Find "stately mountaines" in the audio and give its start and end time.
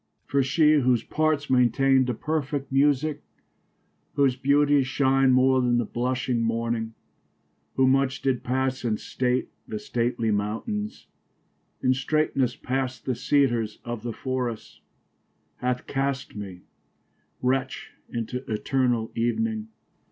9.77-11.05